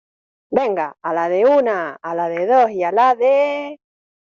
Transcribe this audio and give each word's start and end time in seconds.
venga, 0.57 0.87
a 1.03 1.13
la 1.19 1.27
de 1.35 1.43
una, 1.57 1.77
a 1.93 2.15
la 2.15 2.27
de 2.27 2.47
dos 2.47 2.71
y 2.71 2.83
a 2.83 2.91
la 2.91 3.13
de... 3.13 3.77